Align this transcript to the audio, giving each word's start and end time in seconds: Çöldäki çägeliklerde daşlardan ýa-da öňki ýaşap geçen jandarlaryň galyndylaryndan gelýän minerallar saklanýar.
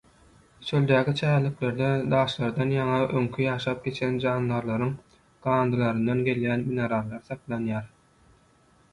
Çöldäki 0.67 1.11
çägeliklerde 1.17 1.89
daşlardan 2.13 2.71
ýa-da 2.77 3.03
öňki 3.19 3.43
ýaşap 3.47 3.83
geçen 3.89 4.15
jandarlaryň 4.23 4.93
galyndylaryndan 5.43 6.23
gelýän 6.31 6.65
minerallar 6.71 7.21
saklanýar. 7.29 7.85